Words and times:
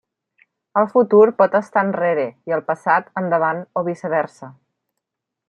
El 0.79 0.87
futur 0.93 1.25
pot 1.41 1.57
estar 1.59 1.83
enrere 1.89 2.25
i 2.53 2.57
el 2.59 2.65
passat 2.71 3.13
endavant 3.23 3.63
o 3.75 3.85
viceversa. 3.91 4.53